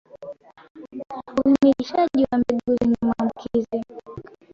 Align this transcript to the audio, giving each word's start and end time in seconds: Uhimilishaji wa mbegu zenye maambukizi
Uhimilishaji 1.37 2.27
wa 2.31 2.37
mbegu 2.37 2.75
zenye 2.79 2.95
maambukizi 3.01 3.83